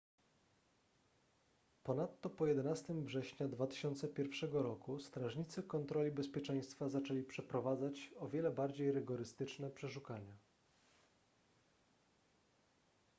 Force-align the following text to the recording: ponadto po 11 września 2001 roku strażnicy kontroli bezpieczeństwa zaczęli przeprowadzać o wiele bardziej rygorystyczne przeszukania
ponadto 1.83 2.29
po 2.29 2.47
11 2.47 2.93
września 3.05 3.47
2001 3.47 4.51
roku 4.51 4.99
strażnicy 4.99 5.63
kontroli 5.63 6.11
bezpieczeństwa 6.11 6.89
zaczęli 6.89 7.23
przeprowadzać 7.23 8.11
o 8.19 8.27
wiele 8.29 8.51
bardziej 8.51 8.91
rygorystyczne 8.91 9.69
przeszukania 9.69 10.37